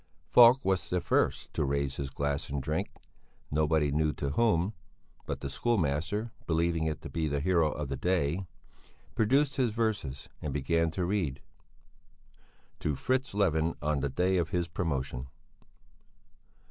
Falk 0.25 0.65
was 0.65 0.89
the 0.89 0.99
first 0.99 1.53
to 1.53 1.63
raise 1.63 1.97
his 1.97 2.09
glass 2.09 2.49
and 2.49 2.59
drink 2.59 2.89
nobody 3.51 3.91
knew 3.91 4.11
to 4.13 4.31
whom 4.31 4.73
but 5.27 5.41
the 5.41 5.47
schoolmaster, 5.47 6.31
believing 6.47 6.85
it 6.87 7.03
to 7.03 7.09
be 7.11 7.25
to 7.25 7.33
the 7.35 7.39
hero 7.39 7.69
of 7.69 7.87
the 7.87 7.95
day, 7.95 8.47
produced 9.13 9.57
his 9.57 9.69
verses 9.73 10.27
and 10.41 10.55
began 10.55 10.89
to 10.89 11.05
read 11.05 11.39
"To 12.79 12.95
Fritz 12.95 13.35
Levin 13.35 13.75
on 13.79 13.99
the 13.99 14.09
Day 14.09 14.37
of 14.37 14.49
his 14.49 14.67
Promotion." 14.67 15.27